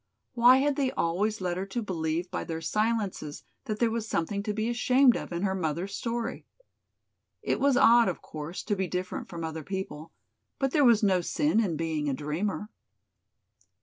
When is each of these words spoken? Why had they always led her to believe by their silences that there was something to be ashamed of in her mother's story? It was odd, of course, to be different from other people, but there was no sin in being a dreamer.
Why 0.33 0.57
had 0.57 0.77
they 0.77 0.89
always 0.93 1.41
led 1.41 1.57
her 1.57 1.65
to 1.67 1.81
believe 1.83 2.31
by 2.31 2.43
their 2.43 2.59
silences 2.59 3.43
that 3.65 3.77
there 3.77 3.91
was 3.91 4.07
something 4.07 4.41
to 4.41 4.51
be 4.51 4.67
ashamed 4.67 5.15
of 5.15 5.31
in 5.31 5.43
her 5.43 5.53
mother's 5.53 5.93
story? 5.93 6.47
It 7.43 7.59
was 7.59 7.77
odd, 7.77 8.07
of 8.09 8.19
course, 8.19 8.63
to 8.63 8.75
be 8.75 8.87
different 8.87 9.27
from 9.29 9.43
other 9.43 9.61
people, 9.61 10.11
but 10.57 10.71
there 10.71 10.83
was 10.83 11.03
no 11.03 11.21
sin 11.21 11.59
in 11.59 11.77
being 11.77 12.09
a 12.09 12.15
dreamer. 12.15 12.69